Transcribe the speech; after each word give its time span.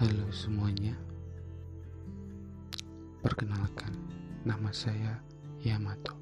Halo 0.00 0.32
semuanya. 0.32 0.96
Perkenalkan 3.20 3.92
Nama 4.48 4.72
saya 4.72 5.20
Yamato. 5.60 6.16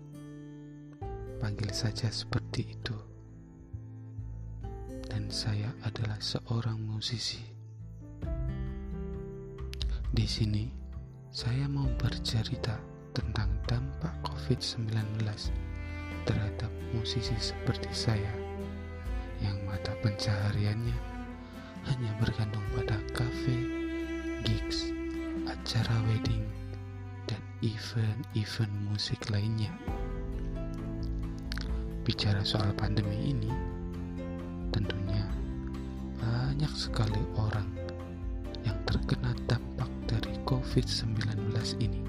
Panggil 1.38 1.70
saja 1.70 2.10
seperti 2.10 2.74
itu. 2.74 2.98
Dan 5.06 5.30
saya 5.30 5.70
adalah 5.86 6.18
seorang 6.18 6.74
musisi. 6.82 7.38
Di 10.10 10.26
sini 10.26 10.66
Saya 11.30 11.70
mau 11.70 11.86
bercerita 12.02 12.82
Tentang 13.14 13.62
dampak 13.70 14.26
COVID-19 14.26 15.22
Terhadap 16.26 16.72
musisi 16.90 17.38
seperti 17.38 17.94
saya 17.94 18.34
Yang 19.38 19.56
mata 19.70 19.94
pencahariannya 20.02 21.17
hanya 21.88 22.12
bergantung 22.20 22.64
pada 22.76 23.00
kafe, 23.16 23.56
gigs, 24.44 24.92
acara 25.48 25.96
wedding, 26.04 26.44
dan 27.24 27.40
event-event 27.64 28.74
musik 28.92 29.18
lainnya. 29.32 29.72
Bicara 32.04 32.44
soal 32.44 32.72
pandemi 32.76 33.32
ini, 33.32 33.52
tentunya 34.72 35.24
banyak 36.20 36.72
sekali 36.76 37.20
orang 37.40 37.68
yang 38.64 38.76
terkena 38.84 39.32
dampak 39.48 39.88
dari 40.04 40.36
COVID-19 40.44 41.52
ini. 41.80 42.04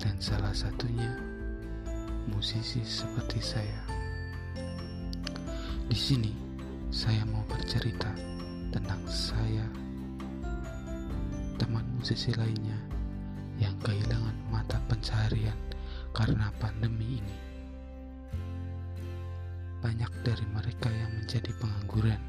Dan 0.00 0.16
salah 0.20 0.52
satunya 0.56 1.16
musisi 2.32 2.80
seperti 2.84 3.40
saya. 3.40 3.80
Di 5.84 5.96
sini 5.96 6.43
saya 6.94 7.26
mau 7.26 7.42
bercerita 7.50 8.06
tentang 8.70 9.02
saya, 9.10 9.66
teman 11.58 11.82
musisi 11.98 12.30
lainnya 12.38 12.78
yang 13.58 13.74
kehilangan 13.82 14.38
mata 14.46 14.78
pencaharian 14.86 15.58
karena 16.14 16.54
pandemi 16.62 17.18
ini. 17.18 17.38
Banyak 19.82 20.22
dari 20.22 20.46
mereka 20.54 20.86
yang 20.86 21.10
menjadi 21.18 21.50
pengangguran. 21.58 22.22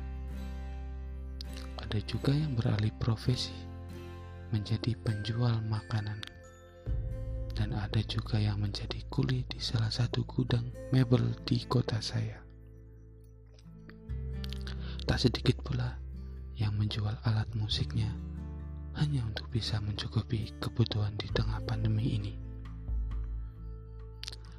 Ada 1.85 2.01
juga 2.09 2.33
yang 2.33 2.57
beralih 2.57 2.91
profesi 2.97 3.53
menjadi 4.49 4.97
penjual 4.97 5.61
makanan. 5.69 6.25
Dan 7.53 7.69
ada 7.69 8.01
juga 8.01 8.41
yang 8.41 8.57
menjadi 8.57 8.97
kuli 9.13 9.45
di 9.45 9.61
salah 9.61 9.93
satu 9.93 10.25
gudang 10.25 10.73
mebel 10.89 11.37
di 11.45 11.61
kota 11.69 12.01
saya. 12.01 12.44
Tak 15.15 15.31
sedikit 15.31 15.63
pula 15.63 15.95
yang 16.59 16.75
menjual 16.75 17.15
alat 17.23 17.47
musiknya 17.55 18.11
hanya 18.99 19.23
untuk 19.23 19.47
bisa 19.47 19.79
mencukupi 19.79 20.51
kebutuhan 20.59 21.15
di 21.15 21.31
tengah 21.31 21.63
pandemi 21.63 22.19
ini. 22.19 22.35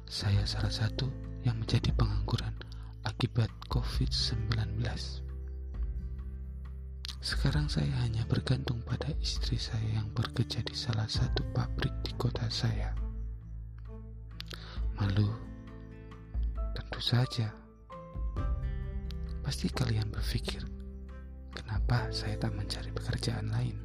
Saya 0.09 0.49
salah 0.49 0.73
satu 0.73 1.13
yang 1.45 1.61
menjadi 1.61 1.93
pengangguran 1.93 2.57
akibat 3.05 3.53
COVID-19. 3.69 4.81
Sekarang 7.21 7.69
saya 7.69 7.93
hanya 8.01 8.25
bergantung 8.25 8.81
pada 8.81 9.13
istri 9.21 9.61
saya 9.61 10.01
yang 10.01 10.09
bekerja 10.09 10.65
di 10.65 10.73
salah 10.73 11.05
satu 11.05 11.45
pabrik 11.53 11.93
di 12.01 12.17
kota 12.17 12.49
saya. 12.49 12.97
Malu, 14.97 15.29
tentu 16.73 16.97
saja 16.97 17.66
Pasti 19.47 19.71
kalian 19.71 20.11
berpikir, 20.11 20.59
kenapa 21.55 22.11
saya 22.11 22.35
tak 22.35 22.51
mencari 22.51 22.91
pekerjaan 22.91 23.47
lain? 23.47 23.79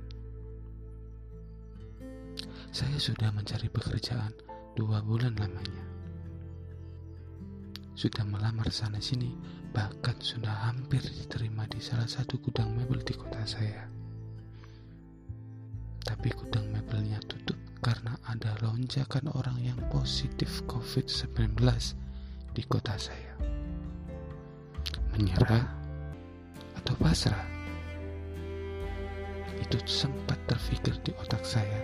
Saya 2.75 2.99
sudah 2.99 3.31
mencari 3.31 3.71
pekerjaan 3.71 4.35
dua 4.75 4.99
bulan 5.07 5.39
lamanya. 5.39 5.87
Sudah 7.95 8.27
melamar 8.27 8.75
sana-sini, 8.75 9.39
bahkan 9.71 10.19
sudah 10.19 10.67
hampir 10.67 10.99
diterima 10.99 11.71
di 11.71 11.79
salah 11.79 12.11
satu 12.11 12.43
gudang 12.43 12.75
mebel 12.75 12.99
di 13.07 13.15
kota 13.15 13.47
saya. 13.47 13.87
Tapi 16.03 16.27
gudang 16.43 16.75
mebelnya 16.75 17.23
tutup 17.23 17.63
karena 17.79 18.19
ada 18.27 18.59
lonjakan 18.67 19.31
orang 19.39 19.63
yang 19.63 19.79
positif 19.95 20.67
COVID-19 20.67 21.55
di 22.51 22.67
kota 22.67 22.99
saya 22.99 23.32
menyerah 25.13 25.69
atau 26.81 26.95
pasrah. 26.97 27.45
Itu 29.61 29.79
sempat 29.85 30.41
terfikir 30.49 30.97
di 31.05 31.13
otak 31.21 31.45
saya. 31.45 31.81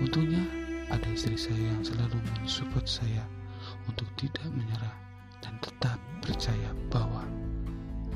Untungnya 0.00 0.42
ada 0.88 1.06
istri 1.12 1.36
saya 1.36 1.60
yang 1.60 1.84
selalu 1.84 2.16
mensupport 2.40 2.88
saya 2.88 3.22
untuk 3.84 4.08
tidak 4.16 4.48
menyerah 4.48 4.96
dan 5.44 5.54
tetap 5.60 6.00
percaya 6.24 6.72
bahwa 6.88 7.22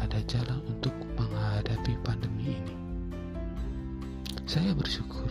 ada 0.00 0.18
jalan 0.26 0.64
untuk 0.66 0.92
menghadapi 1.20 1.94
pandemi 2.02 2.56
ini. 2.56 2.76
Saya 4.48 4.72
bersyukur 4.72 5.28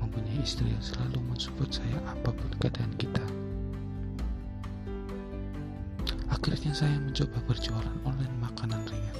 mempunyai 0.00 0.44
istri 0.44 0.70
yang 0.70 0.84
selalu 0.84 1.20
mensupport 1.24 1.68
saya 1.72 1.98
apa 2.04 2.30
pun 2.30 2.50
keadaan 2.60 2.92
kita. 3.00 3.43
Akhirnya 6.34 6.74
saya 6.74 6.98
mencoba 6.98 7.38
berjualan 7.46 7.96
online 8.02 8.36
makanan 8.42 8.82
ringan. 8.90 9.18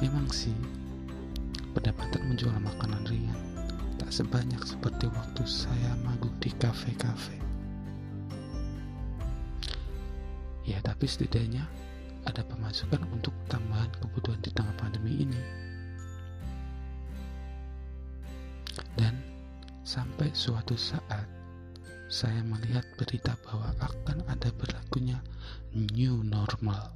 Memang 0.00 0.24
sih, 0.32 0.56
pendapatan 1.76 2.32
menjual 2.32 2.56
makanan 2.56 3.04
ringan 3.04 3.36
tak 4.00 4.08
sebanyak 4.08 4.58
seperti 4.64 5.12
waktu 5.12 5.44
saya 5.44 5.92
magang 6.00 6.32
di 6.40 6.48
kafe-kafe. 6.56 7.36
Ya, 10.64 10.80
tapi 10.80 11.04
setidaknya 11.04 11.68
ada 12.24 12.40
pemasukan 12.48 13.04
untuk 13.12 13.36
tambahan 13.52 13.92
kebutuhan 14.00 14.40
di 14.40 14.50
tengah 14.56 14.74
pandemi 14.80 15.28
ini. 15.28 15.42
Dan 18.96 19.20
sampai 19.84 20.32
suatu 20.32 20.72
saat 20.74 21.28
saya 22.12 22.44
melihat 22.44 22.84
berita 23.00 23.32
bahwa 23.40 23.72
akan 23.80 24.20
ada 24.28 24.52
berlakunya 24.60 25.16
new 25.72 26.20
normal 26.20 26.92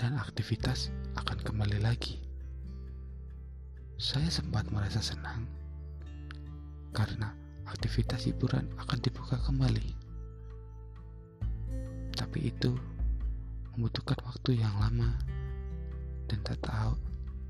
dan 0.00 0.16
aktivitas 0.16 0.88
akan 1.12 1.44
kembali 1.44 1.84
lagi. 1.84 2.16
Saya 4.00 4.32
sempat 4.32 4.72
merasa 4.72 5.04
senang 5.04 5.44
karena 6.96 7.36
aktivitas 7.68 8.32
hiburan 8.32 8.64
akan 8.80 8.98
dibuka 9.04 9.36
kembali. 9.44 9.92
Tapi 12.16 12.48
itu 12.48 12.72
membutuhkan 13.76 14.24
waktu 14.24 14.56
yang 14.56 14.72
lama 14.80 15.20
dan 16.32 16.40
tak 16.48 16.64
tahu 16.64 16.96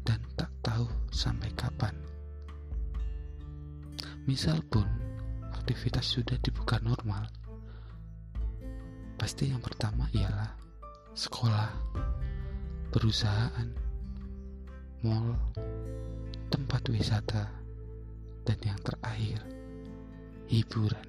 dan 0.02 0.18
tak 0.34 0.50
tahu 0.66 0.90
sampai 1.14 1.54
kapan. 1.54 2.03
Misal 4.24 4.64
pun 4.64 4.88
aktivitas 5.52 6.16
sudah 6.16 6.40
dibuka 6.40 6.80
normal, 6.80 7.28
pasti 9.20 9.52
yang 9.52 9.60
pertama 9.60 10.08
ialah 10.16 10.56
sekolah, 11.12 11.68
perusahaan, 12.88 13.68
mall, 15.04 15.36
tempat 16.48 16.88
wisata, 16.88 17.52
dan 18.48 18.58
yang 18.64 18.80
terakhir 18.80 19.44
hiburan. 20.48 21.08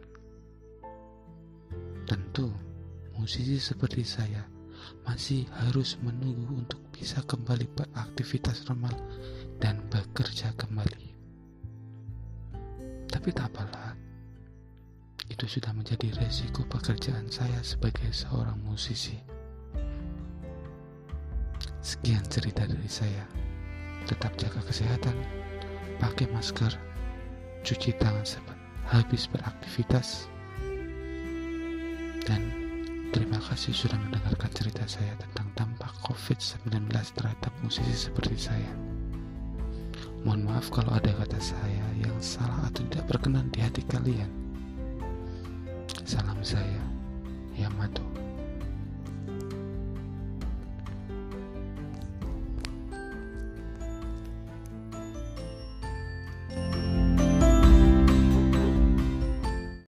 Tentu, 2.04 2.52
musisi 3.16 3.64
seperti 3.64 4.04
saya 4.04 4.44
masih 5.08 5.48
harus 5.64 5.96
menunggu 6.04 6.68
untuk 6.68 6.84
bisa 6.92 7.24
kembali 7.24 7.72
beraktivitas 7.80 8.68
normal 8.68 8.92
dan 9.64 9.88
bekerja 9.88 10.52
kembali. 10.60 11.05
Tapi 13.26 13.42
tak 13.42 13.58
apalah, 13.58 13.98
itu 15.34 15.50
sudah 15.50 15.74
menjadi 15.74 16.14
resiko 16.22 16.62
pekerjaan 16.70 17.26
saya 17.26 17.58
sebagai 17.66 18.06
seorang 18.14 18.54
musisi. 18.62 19.18
Sekian 21.82 22.22
cerita 22.30 22.70
dari 22.70 22.86
saya. 22.86 23.26
Tetap 24.06 24.38
jaga 24.38 24.62
kesehatan, 24.70 25.18
pakai 25.98 26.30
masker, 26.38 26.70
cuci 27.66 27.98
tangan 27.98 28.22
sebab 28.22 28.58
habis 28.94 29.26
beraktivitas, 29.26 30.30
dan 32.30 32.46
terima 33.10 33.42
kasih 33.42 33.74
sudah 33.74 33.98
mendengarkan 34.06 34.54
cerita 34.54 34.86
saya 34.86 35.18
tentang 35.18 35.50
dampak 35.58 35.90
COVID-19 36.06 36.94
terhadap 36.94 37.50
musisi 37.66 38.06
seperti 38.06 38.38
saya. 38.38 38.95
Mohon 40.26 40.42
maaf 40.50 40.74
kalau 40.74 40.90
ada 40.90 41.14
kata 41.22 41.38
saya 41.38 41.86
yang 42.02 42.18
salah 42.18 42.66
atau 42.66 42.82
tidak 42.90 43.06
berkenan 43.14 43.46
di 43.54 43.62
hati 43.62 43.86
kalian. 43.86 44.26
Salam 46.02 46.42
saya, 46.42 46.82
Yamato. 47.54 48.25